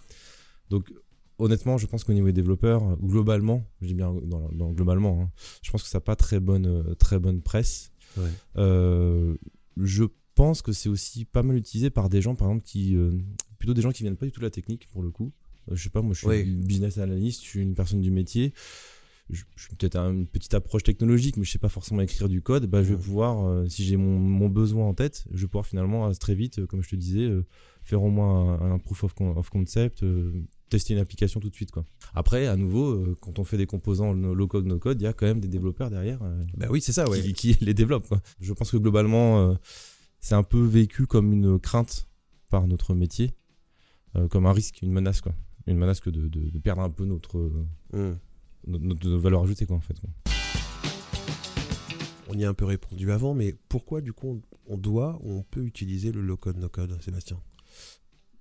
Donc 0.70 0.92
honnêtement, 1.38 1.78
je 1.78 1.86
pense 1.86 2.04
qu'au 2.04 2.12
niveau 2.12 2.26
des 2.26 2.32
développeurs, 2.34 2.96
globalement, 3.02 3.64
je 3.80 3.86
dis 3.88 3.94
bien 3.94 4.12
dans, 4.24 4.48
dans- 4.52 4.72
globalement, 4.72 5.22
hein, 5.22 5.30
je 5.62 5.70
pense 5.70 5.82
que 5.82 5.88
ça 5.88 5.98
n'a 5.98 6.02
pas 6.02 6.16
très 6.16 6.38
bonne, 6.40 6.94
très 6.98 7.18
bonne 7.18 7.40
presse. 7.42 7.92
Ouais. 8.16 8.28
Euh, 8.58 9.36
je 9.76 10.04
pense 10.34 10.62
que 10.62 10.72
c'est 10.72 10.88
aussi 10.88 11.24
pas 11.24 11.42
mal 11.42 11.56
utilisé 11.56 11.90
par 11.90 12.08
des 12.08 12.20
gens, 12.22 12.34
par 12.34 12.48
exemple, 12.48 12.64
qui 12.64 12.96
plutôt 13.58 13.74
des 13.74 13.82
gens 13.82 13.90
qui 13.90 14.02
viennent 14.02 14.16
pas 14.16 14.26
du 14.26 14.32
tout 14.32 14.40
de 14.40 14.46
la 14.46 14.50
technique 14.50 14.88
pour 14.92 15.02
le 15.02 15.10
coup. 15.10 15.32
Euh, 15.70 15.74
je 15.76 15.82
sais 15.82 15.90
pas, 15.90 16.02
moi, 16.02 16.14
je 16.14 16.20
suis 16.20 16.28
business 16.44 16.98
analyst, 16.98 17.42
je 17.42 17.48
suis 17.48 17.60
une 17.60 17.74
personne 17.74 18.00
du 18.00 18.10
métier. 18.10 18.52
Je, 19.32 19.44
je 19.54 19.62
suis 19.62 19.76
peut-être 19.76 19.94
à 19.94 20.06
une 20.08 20.26
petite 20.26 20.54
approche 20.54 20.82
technologique, 20.82 21.36
mais 21.36 21.44
je 21.44 21.52
sais 21.52 21.58
pas 21.58 21.68
forcément 21.68 22.00
écrire 22.00 22.28
du 22.28 22.42
code. 22.42 22.66
Bah, 22.66 22.82
je 22.82 22.94
vais 22.94 23.00
pouvoir, 23.00 23.46
euh, 23.46 23.68
si 23.68 23.84
j'ai 23.84 23.96
mon, 23.96 24.18
mon 24.18 24.48
besoin 24.48 24.86
en 24.88 24.94
tête, 24.94 25.24
je 25.32 25.42
vais 25.42 25.46
pouvoir 25.46 25.66
finalement 25.66 26.08
euh, 26.08 26.12
très 26.14 26.34
vite, 26.34 26.66
comme 26.66 26.82
je 26.82 26.88
te 26.90 26.96
disais, 26.96 27.26
euh, 27.26 27.46
faire 27.84 28.02
au 28.02 28.10
moins 28.10 28.60
un, 28.60 28.72
un 28.72 28.78
proof 28.80 29.04
of, 29.04 29.14
con- 29.14 29.36
of 29.36 29.48
concept, 29.48 30.02
euh, 30.02 30.32
tester 30.68 30.94
une 30.94 30.98
application 31.00 31.38
tout 31.38 31.48
de 31.48 31.54
suite. 31.54 31.70
Quoi. 31.70 31.84
Après, 32.12 32.48
à 32.48 32.56
nouveau, 32.56 33.14
quand 33.20 33.38
on 33.38 33.44
fait 33.44 33.56
des 33.56 33.66
composants 33.66 34.12
low 34.14 34.48
code, 34.48 34.66
no 34.66 34.80
code, 34.80 35.00
il 35.00 35.04
y 35.04 35.06
a 35.06 35.12
quand 35.12 35.26
même 35.26 35.38
des 35.40 35.46
développeurs 35.48 35.90
derrière. 35.90 36.18
Bah 36.56 36.66
oui, 36.68 36.80
c'est 36.80 36.92
ça, 36.92 37.08
ouais. 37.08 37.20
qui, 37.22 37.32
qui 37.32 37.54
les 37.64 37.74
développe. 37.74 38.08
quoi. 38.08 38.20
Je 38.40 38.52
pense 38.52 38.72
que 38.72 38.76
globalement, 38.78 39.56
c'est 40.20 40.34
un 40.34 40.42
peu 40.44 40.60
vécu 40.64 41.06
comme 41.06 41.32
une 41.32 41.58
crainte 41.60 42.08
par 42.48 42.66
notre 42.68 42.94
métier, 42.94 43.32
comme 44.30 44.46
un 44.46 44.52
risque, 44.52 44.82
une 44.82 44.92
menace, 44.92 45.20
quoi. 45.20 45.34
Une 45.70 45.78
menace 45.78 46.00
que 46.00 46.10
de, 46.10 46.26
de- 46.28 46.50
de 46.50 46.58
perdre 46.58 46.82
un 46.82 46.90
peu 46.90 47.04
notre, 47.04 47.50
notre, 47.92 48.84
notre 48.84 49.10
valeur 49.16 49.42
ajoutée, 49.44 49.66
quoi, 49.66 49.76
en 49.76 49.80
fait. 49.80 49.98
quoi. 50.00 50.10
On 52.28 52.34
y 52.38 52.44
a 52.44 52.48
un 52.48 52.54
peu 52.54 52.64
répondu 52.64 53.10
avant, 53.10 53.34
mais 53.34 53.54
pourquoi 53.68 54.00
du 54.00 54.12
coup 54.12 54.28
on 54.28 54.40
on 54.72 54.76
doit 54.78 55.18
ou 55.24 55.32
on 55.32 55.42
peut 55.42 55.64
utiliser 55.64 56.12
le 56.12 56.20
low-code, 56.20 56.56
no-code, 56.58 56.96
Sébastien? 57.02 57.40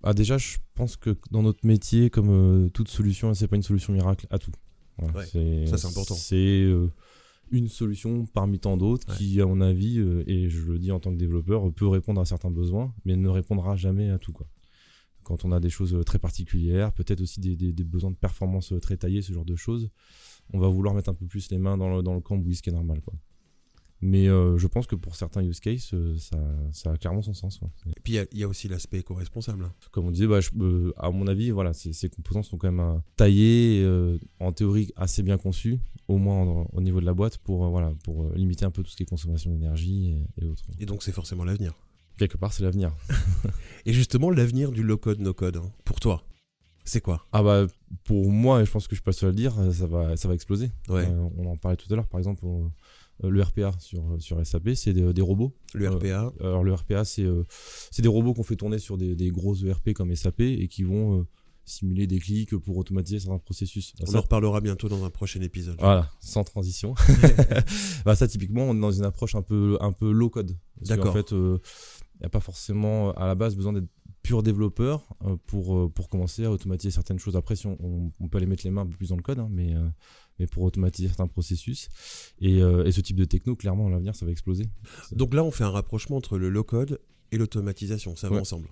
Ah, 0.03 0.13
déjà, 0.13 0.37
je 0.37 0.57
pense 0.75 0.95
que 0.95 1.17
dans 1.31 1.41
notre 1.41 1.65
métier, 1.65 2.11
comme 2.11 2.29
euh, 2.29 2.69
toute 2.69 2.87
solution, 2.87 3.33
c'est 3.33 3.47
pas 3.47 3.55
une 3.55 3.63
solution 3.63 3.93
miracle 3.93 4.27
à 4.29 4.37
tout. 4.37 4.51
Voilà, 4.99 5.17
Ouais, 5.17 5.25
c'est, 5.25 5.65
ça, 5.65 5.77
c'est 5.79 5.87
important. 5.87 6.13
C'est 6.13 6.35
euh, 6.63 6.91
une 7.49 7.67
solution 7.67 8.25
parmi 8.27 8.59
tant 8.59 8.77
d'autres 8.77 9.07
Ouais. 9.09 9.15
qui, 9.17 9.41
à 9.41 9.45
mon 9.47 9.59
avis, 9.59 9.97
euh, 9.97 10.23
et 10.27 10.49
je 10.49 10.61
le 10.67 10.77
dis 10.77 10.91
en 10.91 10.99
tant 10.99 11.11
que 11.11 11.17
développeur, 11.17 11.71
peut 11.73 11.87
répondre 11.87 12.21
à 12.21 12.25
certains 12.25 12.51
besoins, 12.51 12.93
mais 13.05 13.15
ne 13.15 13.27
répondra 13.29 13.75
jamais 13.75 14.11
à 14.11 14.19
tout. 14.19 14.31
Quoi. 14.33 14.45
Quand 15.29 15.45
on 15.45 15.51
a 15.51 15.59
des 15.59 15.69
choses 15.69 15.93
euh, 15.93 16.03
très 16.03 16.17
particulières, 16.17 16.91
peut-être 16.91 17.21
aussi 17.21 17.39
des, 17.39 17.55
des- 17.55 17.71
des 17.71 17.83
besoins 17.83 18.09
de 18.09 18.15
performance 18.15 18.73
euh, 18.73 18.79
très 18.79 18.97
taillés, 18.97 19.21
ce 19.21 19.31
genre 19.31 19.45
de 19.45 19.55
choses, 19.55 19.89
on 20.53 20.59
va 20.59 20.67
vouloir 20.67 20.95
mettre 20.95 21.09
un 21.09 21.13
peu 21.13 21.27
plus 21.27 21.51
les 21.51 21.59
mains 21.59 21.77
dans 21.77 21.95
le, 21.95 22.01
dans 22.01 22.15
le 22.15 22.19
cambouis, 22.19 22.55
ce 22.55 22.63
qui 22.63 22.71
est 22.71 22.73
normal. 22.73 22.99
Quoi. 23.01 23.13
Mais 24.01 24.27
euh, 24.27 24.57
je 24.57 24.65
pense 24.65 24.87
que 24.87 24.95
pour 24.95 25.15
certains 25.15 25.43
use 25.43 25.59
cases, 25.59 25.93
ça, 26.17 26.37
ça 26.71 26.91
a 26.93 26.97
clairement 26.97 27.21
son 27.21 27.33
sens. 27.35 27.59
quoi. 27.59 27.69
Et 27.85 27.99
puis 28.03 28.13
il 28.13 28.15
y 28.15 28.19
a- 28.19 28.25
il 28.31 28.39
y, 28.39 28.43
a 28.43 28.47
aussi 28.47 28.67
l'aspect 28.67 28.99
éco-responsable. 28.99 29.65
hein. 29.65 29.73
Comme 29.91 30.07
on 30.07 30.11
disait, 30.11 30.25
bah, 30.25 30.39
je- 30.41 30.49
euh, 30.59 30.93
à 30.97 31.11
mon 31.11 31.27
avis, 31.27 31.51
voilà, 31.51 31.73
ces, 31.73 31.93
ces 31.93 32.09
composants 32.09 32.41
sont 32.41 32.57
quand 32.57 32.71
même 32.71 33.01
taillés, 33.15 33.83
euh, 33.83 34.17
en 34.39 34.51
théorie 34.51 34.91
assez 34.95 35.21
bien 35.21 35.37
conçus, 35.37 35.77
au 36.07 36.17
moins 36.17 36.37
en- 36.41 36.67
au 36.73 36.81
niveau 36.81 36.99
de 37.01 37.05
la 37.05 37.13
boîte, 37.13 37.37
pour, 37.37 37.69
voilà, 37.69 37.93
pour 38.03 38.31
limiter 38.33 38.65
un 38.65 38.71
peu 38.71 38.81
tout 38.81 38.89
ce 38.89 38.95
qui 38.95 39.03
est 39.03 39.05
consommation 39.05 39.51
d'énergie 39.51 40.15
et, 40.37 40.43
et 40.43 40.47
autres. 40.47 40.63
Et 40.79 40.85
donc 40.87 41.03
c'est 41.03 41.11
forcément 41.11 41.43
l'avenir. 41.43 41.73
Quelque 42.19 42.37
part, 42.37 42.53
c'est 42.53 42.63
l'avenir. 42.63 42.93
Et 43.85 43.93
justement, 43.93 44.29
l'avenir 44.29 44.71
du 44.71 44.83
low-code, 44.83 45.19
no-code, 45.19 45.57
hein, 45.57 45.71
pour 45.85 45.99
toi, 45.99 46.23
c'est 46.85 47.01
quoi? 47.01 47.25
Ah 47.31 47.41
bah, 47.43 47.65
pour 48.03 48.29
moi, 48.31 48.61
et 48.61 48.65
je 48.65 48.71
pense 48.71 48.87
que 48.87 48.95
je 48.95 48.97
suis 48.99 49.03
pas 49.03 49.11
le 49.11 49.15
seul 49.15 49.29
à 49.29 49.31
le 49.31 49.35
dire, 49.37 49.57
euh, 49.59 49.71
ça 49.71 49.87
va, 49.87 50.17
ça 50.17 50.27
va 50.27 50.33
exploser. 50.33 50.71
Ouais. 50.89 51.05
Euh, 51.07 51.27
on 51.37 51.45
en 51.45 51.55
parlait 51.55 51.77
tout 51.77 51.91
à 51.91 51.95
l'heure, 51.95 52.07
par 52.07 52.19
exemple, 52.19 52.45
on- 52.45 52.71
euh, 53.23 53.29
le 53.29 53.41
RPA 53.41 53.71
sur, 53.79 54.01
sur 54.19 54.45
SAP, 54.45 54.73
c'est 54.75 54.93
des, 54.93 55.13
des 55.13 55.21
robots. 55.21 55.53
Le 55.73 55.85
Euh, 55.87 55.91
RPA, 55.91 56.31
Alors 56.39 56.63
le 56.63 56.73
RPA, 56.73 57.03
c'est 57.05 57.23
euh, 57.23 57.43
c'est 57.91 58.01
des 58.01 58.07
robots 58.07 58.33
qu'on 58.33 58.43
fait 58.43 58.55
tourner 58.55 58.79
sur 58.79 58.97
des, 58.97 59.13
des 59.15 59.29
gros 59.29 59.55
ERP 59.55 59.91
comme 59.93 60.15
SAP 60.15 60.39
et 60.41 60.67
qui 60.69 60.83
vont 60.83 61.19
euh, 61.19 61.27
simuler 61.65 62.07
des 62.07 62.17
clics 62.19 62.55
pour 62.57 62.77
automatiser 62.77 63.19
certains 63.19 63.37
processus. 63.39 63.93
on 64.01 64.05
Ça, 64.05 64.17
en 64.17 64.21
reparlera 64.21 64.61
bientôt 64.61 64.87
dans 64.89 65.03
un 65.03 65.09
prochain 65.09 65.41
épisode. 65.41 65.75
voilà, 65.79 66.09
sans 66.21 66.43
transition. 66.45 66.95
bah 68.05 68.15
ça, 68.15 68.27
typiquement, 68.27 68.63
on 68.63 68.75
est 68.75 68.79
dans 68.79 68.91
une 68.91 69.03
approche 69.05 69.35
un 69.35 69.41
peu, 69.41 69.77
un 69.81 69.91
peu 69.91 70.09
low 70.11 70.29
code. 70.29 70.57
D'accord. 70.81 71.13
fait, 71.13 71.33
n'y 72.21 72.25
a 72.25 72.29
pas 72.29 72.39
forcément 72.39 73.11
à 73.13 73.27
la 73.27 73.35
base 73.35 73.55
besoin 73.55 73.73
d'être 73.73 73.87
pur 74.21 74.43
développeur 74.43 75.15
euh, 75.25 75.37
pour, 75.47 75.77
euh, 75.77 75.89
pour 75.89 76.09
commencer 76.09 76.43
à 76.45 76.51
automatiser 76.51 76.91
certaines 76.91 77.19
choses. 77.19 77.35
Après, 77.37 77.55
si 77.55 77.67
on, 77.67 77.77
on, 77.79 78.11
on 78.19 78.27
peut 78.27 78.37
aller 78.37 78.45
mettre 78.47 78.63
les 78.65 78.71
mains 78.71 78.81
un 78.81 78.85
peu 78.87 78.97
plus 78.97 79.09
dans 79.09 79.15
le 79.15 79.21
code, 79.21 79.39
hein, 79.39 79.47
mais, 79.49 79.73
euh, 79.75 79.87
mais 80.39 80.47
pour 80.47 80.63
automatiser 80.63 81.07
certains 81.07 81.27
processus. 81.27 81.87
Et, 82.41 82.61
euh, 82.61 82.85
et 82.85 82.91
ce 82.91 82.99
type 83.01 83.15
de 83.17 83.25
techno, 83.25 83.55
clairement, 83.55 83.87
à 83.87 83.89
l'avenir, 83.89 84.15
ça 84.15 84.25
va 84.25 84.31
exploser. 84.31 84.65
Donc 85.13 85.33
là, 85.33 85.43
on 85.43 85.51
fait 85.51 85.63
un 85.63 85.69
rapprochement 85.71 86.17
entre 86.17 86.37
le 86.37 86.49
low-code 86.49 86.99
et 87.31 87.37
l'automatisation, 87.37 88.15
ça 88.17 88.27
va 88.27 88.35
Ouais. 88.35 88.41
ensemble. 88.41 88.67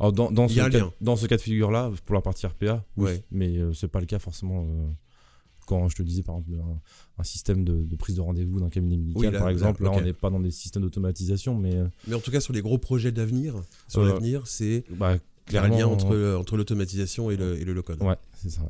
Alors 0.00 0.12
dans, 0.12 0.30
dans, 0.30 0.46
Il 0.46 0.50
ce, 0.50 0.56
y 0.56 0.60
a 0.60 0.64
un 0.66 0.70
cas, 0.70 0.78
lien. 0.78 0.92
dans 1.00 1.16
ce 1.16 1.26
cas 1.26 1.36
de 1.36 1.40
figure-là, 1.42 1.90
pour 2.04 2.14
la 2.14 2.20
partie 2.20 2.46
RPA, 2.46 2.84
oui, 2.96 3.04
Ouais. 3.04 3.24
mais 3.30 3.56
euh, 3.58 3.72
c'est 3.72 3.88
pas 3.88 4.00
le 4.00 4.06
cas 4.06 4.18
forcément 4.20 4.64
euh, 4.68 4.88
quand 5.68 5.88
je 5.88 5.96
te 5.96 6.02
disais 6.02 6.22
par 6.22 6.36
exemple 6.38 6.58
un, 6.60 6.80
un 7.20 7.24
système 7.24 7.62
de, 7.64 7.84
de 7.84 7.96
prise 7.96 8.16
de 8.16 8.20
rendez-vous 8.22 8.58
d'un 8.60 8.70
cabinet 8.70 8.96
médical 8.96 9.20
Oui, 9.26 9.30
là- 9.32 9.38
par 9.38 9.48
exemple, 9.50 9.82
là, 9.84 9.90
on 9.92 10.00
n'est 10.00 10.12
pas 10.14 10.30
dans 10.30 10.40
des 10.40 10.50
systèmes 10.50 10.82
d'automatisation, 10.82 11.54
mais 11.54 11.76
euh, 11.76 11.86
Mais 12.06 12.14
en 12.14 12.20
tout 12.20 12.30
cas, 12.30 12.40
sur 12.40 12.52
les 12.54 12.62
gros 12.62 12.78
projets 12.78 13.12
d'avenir, 13.12 13.54
sur 13.86 14.00
Euh, 14.02 14.08
l'avenir, 14.08 14.46
c'est 14.46 14.84
bah, 14.90 15.18
un 15.52 15.68
lien 15.68 15.86
entre, 15.86 16.34
entre 16.38 16.56
l'automatisation 16.56 17.30
et 17.30 17.36
le, 17.36 17.58
et 17.60 17.64
le 17.64 17.74
low-code. 17.74 18.02
Ouais, 18.02 18.16
c'est 18.34 18.50
ça. 18.50 18.62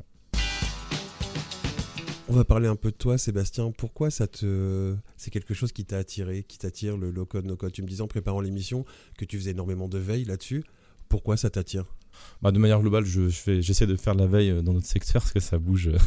On 2.31 2.35
va 2.35 2.45
parler 2.45 2.69
un 2.69 2.77
peu 2.77 2.91
de 2.91 2.97
toi, 2.97 3.17
Sébastien. 3.17 3.73
Pourquoi 3.73 4.11
ça 4.11 4.27
te, 4.27 4.95
c'est 5.17 5.31
quelque 5.31 5.55
chose 5.55 5.73
qui 5.73 5.85
t'a 5.87 5.97
attiré, 5.97 6.43
qui 6.43 6.59
t'attire 6.59 6.97
le 6.99 7.11
low-code, 7.11 7.47
no-code? 7.47 7.73
Tu 7.73 7.81
me 7.83 7.89
disais 7.89 8.03
en 8.03 8.07
préparant 8.09 8.41
l'émission 8.43 8.85
que 9.17 9.25
tu 9.25 9.39
faisais 9.39 9.53
énormément 9.53 9.89
de 9.89 9.97
veille 9.99 10.25
là-dessus. 10.25 10.63
Pourquoi 11.09 11.39
ça 11.39 11.49
t'attire? 11.49 11.87
Bah, 12.41 12.53
de 12.53 12.59
manière 12.59 12.81
globale, 12.81 13.05
je, 13.05 13.29
je 13.29 13.37
fais, 13.37 13.63
j'essaie 13.63 13.87
de 13.87 13.97
faire 13.97 14.15
de 14.15 14.21
la 14.21 14.27
veille 14.29 14.51
euh, 14.51 14.63
dans 14.63 14.73
notre 14.73 14.87
secteur 14.87 15.23
parce 15.23 15.33
que 15.33 15.41
ça 15.41 15.59
bouge. 15.59 15.89
euh, 15.89 15.99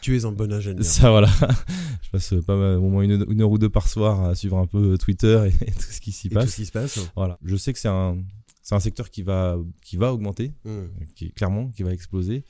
Tu 0.00 0.16
es 0.16 0.24
un 0.24 0.32
bon 0.32 0.52
ingénieur. 0.52 0.84
Ça, 0.84 1.10
voilà. 1.10 1.28
je 2.02 2.10
passe 2.10 2.32
euh, 2.32 2.42
pas 2.42 2.56
mal, 2.56 2.76
au 2.76 2.88
moins 2.88 3.02
une, 3.02 3.26
une 3.28 3.40
heure 3.42 3.50
ou 3.50 3.58
deux 3.58 3.68
par 3.70 3.88
soir 3.88 4.24
à 4.24 4.34
suivre 4.34 4.56
un 4.58 4.66
peu 4.66 4.96
Twitter 4.98 5.48
et, 5.48 5.64
et 5.68 5.72
tout 5.72 5.90
ce 5.90 6.00
qui 6.00 6.12
s'y 6.12 6.28
tout 6.28 6.34
passe. 6.36 6.50
ce 6.50 6.56
qui 6.56 6.66
se 6.66 6.72
passe. 6.72 6.98
Voilà. 7.16 7.38
Je 7.44 7.56
sais 7.56 7.72
que 7.72 7.78
c'est 7.80 7.88
un, 7.88 8.18
c'est 8.62 8.74
un 8.76 8.80
secteur 8.80 9.10
qui 9.10 9.22
va, 9.22 9.58
qui 9.82 9.96
va 9.96 10.12
augmenter. 10.12 10.52
Hmm. 10.64 10.86
qui 11.16 11.32
clairement 11.32 11.70
qui 11.70 11.82
va 11.82 11.92
exploser. 11.92 12.44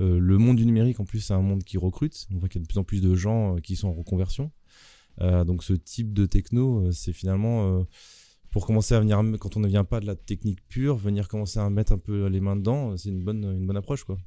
Euh, 0.00 0.18
le 0.18 0.36
monde 0.38 0.56
du 0.58 0.66
numérique, 0.66 1.00
en 1.00 1.04
plus, 1.06 1.20
c'est 1.20 1.34
un 1.34 1.40
monde 1.40 1.64
qui 1.64 1.78
recrute. 1.78 2.26
On 2.34 2.38
voit 2.38 2.48
qu'il 2.50 2.60
y 2.60 2.62
a 2.62 2.64
de 2.64 2.68
plus 2.68 2.78
en 2.78 2.84
plus 2.84 3.00
de 3.00 3.14
gens 3.14 3.56
qui 3.62 3.74
sont 3.76 3.88
en 3.88 3.92
reconversion. 3.94 4.50
Euh, 5.20 5.44
donc, 5.44 5.62
ce 5.64 5.72
type 5.72 6.12
de 6.12 6.26
techno, 6.26 6.90
c'est 6.92 7.12
finalement 7.12 7.80
euh, 7.80 7.82
pour 8.52 8.66
commencer 8.66 8.94
à 8.94 9.00
venir, 9.00 9.20
quand 9.40 9.56
on 9.56 9.60
ne 9.60 9.66
vient 9.68 9.82
pas 9.84 9.98
de 9.98 10.06
la 10.06 10.14
technique 10.14 10.60
pure, 10.68 10.96
venir 10.96 11.26
commencer 11.26 11.58
à 11.58 11.68
mettre 11.70 11.92
un 11.92 11.98
peu 11.98 12.26
les 12.28 12.40
mains 12.40 12.54
dedans, 12.56 12.92
euh, 12.92 12.96
c'est 12.96 13.08
une 13.08 13.24
bonne, 13.24 13.42
une 13.44 13.66
bonne 13.66 13.76
approche, 13.76 14.04
quoi. 14.04 14.18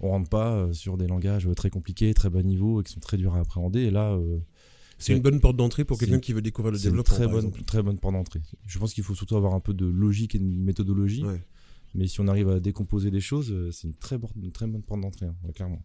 On 0.00 0.10
rentre 0.10 0.28
pas 0.30 0.54
euh, 0.54 0.72
sur 0.72 0.96
des 0.96 1.06
langages 1.06 1.48
très 1.56 1.68
compliqués, 1.70 2.14
très 2.14 2.30
bas 2.30 2.42
niveau 2.42 2.80
et 2.80 2.84
qui 2.84 2.92
sont 2.92 3.00
très 3.00 3.16
durs 3.16 3.34
à 3.34 3.40
appréhender. 3.40 3.80
Et 3.80 3.90
là, 3.90 4.12
euh, 4.12 4.38
C'est 4.98 5.14
une 5.14 5.22
bonne 5.22 5.40
porte 5.40 5.56
d'entrée 5.56 5.84
pour 5.84 5.98
quelqu'un 5.98 6.20
qui 6.20 6.32
veut 6.32 6.42
découvrir 6.42 6.72
le 6.72 6.78
c'est 6.78 6.84
une 6.84 6.90
développement. 6.92 7.14
très 7.16 7.26
bonne, 7.26 7.36
exemple. 7.46 7.62
très 7.64 7.82
bonne 7.82 7.98
porte 7.98 8.14
d'entrée. 8.14 8.40
Je 8.66 8.78
pense 8.78 8.94
qu'il 8.94 9.04
faut 9.04 9.14
surtout 9.14 9.36
avoir 9.36 9.54
un 9.54 9.60
peu 9.60 9.74
de 9.74 9.86
logique 9.86 10.34
et 10.34 10.38
de 10.38 10.44
méthodologie. 10.44 11.24
Ouais. 11.24 11.42
Mais 11.94 12.06
si 12.08 12.20
on 12.20 12.28
arrive 12.28 12.50
à 12.50 12.60
décomposer 12.60 13.10
les 13.10 13.20
choses, 13.20 13.50
euh, 13.52 13.70
c'est 13.72 13.88
une 13.88 13.94
très, 13.94 14.18
bonne- 14.18 14.30
une 14.42 14.52
très 14.52 14.66
bonne 14.66 14.82
porte 14.82 15.00
d'entrée, 15.00 15.26
hein, 15.26 15.34
clairement. 15.54 15.82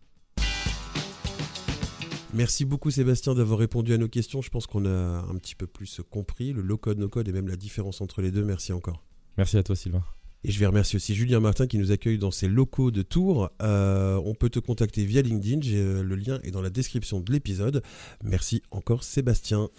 Merci 2.34 2.64
beaucoup 2.64 2.92
Sébastien 2.92 3.36
d'avoir 3.36 3.60
répondu 3.60 3.94
à 3.94 3.98
nos 3.98 4.08
questions. 4.08 4.42
Je 4.42 4.50
pense 4.50 4.66
qu'on 4.66 4.86
a 4.86 4.90
un 4.90 5.36
petit 5.36 5.56
peu 5.56 5.68
plus 5.68 6.02
compris 6.10 6.54
le 6.54 6.62
low-code, 6.62 6.98
no-code 6.98 7.28
et 7.28 7.34
même 7.34 7.50
la 7.50 7.58
différence 7.58 8.00
entre 8.00 8.22
les 8.22 8.32
deux. 8.32 8.44
Merci 8.44 8.72
encore. 8.72 9.04
Merci 9.38 9.58
à 9.58 9.64
toi, 9.64 9.76
Sylvain. 9.76 10.04
Et 10.44 10.52
je 10.52 10.60
vais 10.60 10.66
remercier 10.66 10.96
aussi 10.96 11.14
Julien 11.14 11.40
Martin 11.40 11.68
qui 11.68 11.78
nous 11.78 11.92
accueille 11.92 12.18
dans 12.18 12.32
ses 12.32 12.48
locaux 12.48 12.90
de 12.90 13.02
Tours. 13.04 13.52
Euh, 13.62 14.20
on 14.26 14.34
peut 14.34 14.50
te 14.50 14.60
contacter 14.60 15.06
via 15.06 15.22
LinkedIn, 15.22 15.60
euh, 15.76 16.04
le 16.04 16.16
lien 16.16 16.40
est 16.44 16.52
dans 16.52 16.62
la 16.62 16.72
description 16.72 17.20
de 17.20 17.32
l'épisode. 17.32 17.84
Merci 18.24 18.64
encore 18.72 19.04
Sébastien. 19.04 19.70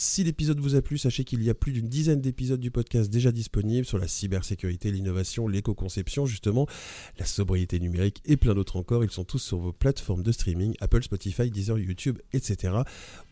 Si 0.00 0.22
l'épisode 0.22 0.60
vous 0.60 0.76
a 0.76 0.80
plu, 0.80 0.96
sachez 0.96 1.24
qu'il 1.24 1.42
y 1.42 1.50
a 1.50 1.54
plus 1.54 1.72
d'une 1.72 1.88
dizaine 1.88 2.20
d'épisodes 2.20 2.60
du 2.60 2.70
podcast 2.70 3.10
déjà 3.10 3.32
disponibles 3.32 3.84
sur 3.84 3.98
la 3.98 4.06
cybersécurité, 4.06 4.92
l'innovation, 4.92 5.48
l'éco-conception, 5.48 6.24
justement, 6.24 6.68
la 7.18 7.26
sobriété 7.26 7.80
numérique 7.80 8.22
et 8.24 8.36
plein 8.36 8.54
d'autres 8.54 8.76
encore. 8.76 9.02
Ils 9.02 9.10
sont 9.10 9.24
tous 9.24 9.40
sur 9.40 9.58
vos 9.58 9.72
plateformes 9.72 10.22
de 10.22 10.30
streaming, 10.30 10.76
Apple, 10.80 11.02
Spotify, 11.02 11.50
Deezer, 11.50 11.80
YouTube, 11.80 12.20
etc. 12.32 12.74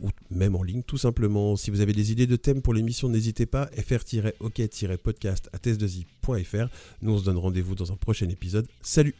Ou 0.01 0.09
même 0.31 0.57
en 0.57 0.65
ligne, 0.65 0.83
tout 0.83 0.99
simplement. 0.99 1.55
Si 1.55 1.71
vous 1.71 1.81
avez 1.81 1.93
des 1.93 2.11
idées 2.11 2.27
de 2.27 2.35
thèmes 2.35 2.63
pour 2.63 2.75
l'émission, 2.75 3.09
n'hésitez 3.09 3.47
pas, 3.47 3.71
fr-ok-podcast 3.77 5.49
à 5.53 5.59
test2i.fr. 5.59 6.67
Nous, 7.01 7.13
on 7.13 7.19
se 7.19 7.31
rendez-vous 7.31 7.77
dans 7.77 7.93
un 7.93 7.97
prochain 7.97 8.29
épisode. 8.29 8.67
Salut 8.83 9.15